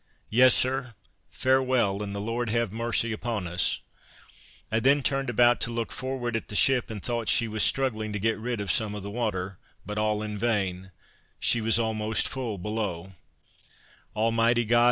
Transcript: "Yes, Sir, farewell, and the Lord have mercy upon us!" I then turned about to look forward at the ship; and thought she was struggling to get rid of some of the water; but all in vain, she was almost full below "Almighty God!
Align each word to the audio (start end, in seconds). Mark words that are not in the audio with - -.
"Yes, 0.31 0.55
Sir, 0.55 0.95
farewell, 1.29 2.01
and 2.01 2.15
the 2.15 2.19
Lord 2.19 2.49
have 2.49 2.71
mercy 2.71 3.13
upon 3.13 3.45
us!" 3.45 3.81
I 4.71 4.79
then 4.79 5.03
turned 5.03 5.29
about 5.29 5.61
to 5.61 5.69
look 5.69 5.91
forward 5.91 6.35
at 6.35 6.47
the 6.47 6.55
ship; 6.55 6.89
and 6.89 7.03
thought 7.03 7.29
she 7.29 7.47
was 7.47 7.61
struggling 7.61 8.11
to 8.11 8.17
get 8.17 8.39
rid 8.39 8.61
of 8.61 8.71
some 8.71 8.95
of 8.95 9.03
the 9.03 9.11
water; 9.11 9.59
but 9.85 9.99
all 9.99 10.23
in 10.23 10.39
vain, 10.39 10.89
she 11.39 11.61
was 11.61 11.77
almost 11.77 12.27
full 12.27 12.57
below 12.57 13.13
"Almighty 14.15 14.65
God! 14.65 14.79